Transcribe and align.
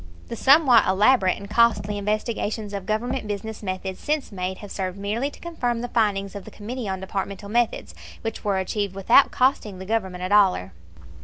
The 0.29 0.35
somewhat 0.35 0.87
elaborate 0.87 1.37
and 1.37 1.47
costly 1.47 1.99
investigations 1.99 2.73
of 2.73 2.87
Government 2.87 3.27
business 3.27 3.61
methods 3.61 3.99
since 3.99 4.31
made 4.31 4.57
have 4.57 4.71
served 4.71 4.97
merely 4.97 5.29
to 5.29 5.39
confirm 5.39 5.81
the 5.81 5.89
findings 5.89 6.33
of 6.33 6.43
the 6.43 6.49
Committee 6.49 6.89
on 6.89 6.99
Departmental 7.01 7.49
Methods, 7.49 7.93
which 8.23 8.43
were 8.43 8.57
achieved 8.57 8.95
without 8.95 9.29
costing 9.29 9.77
the 9.77 9.85
Government 9.85 10.23
a 10.23 10.29
dollar. 10.29 10.71